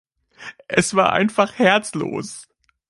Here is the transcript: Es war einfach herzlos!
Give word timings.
Es 0.67 0.95
war 0.95 1.13
einfach 1.13 1.59
herzlos! 1.59 2.47